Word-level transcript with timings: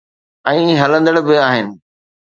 ۽ 0.51 0.57
ھلندڙ 0.81 1.15
به 1.27 1.35
آھن 1.49 1.67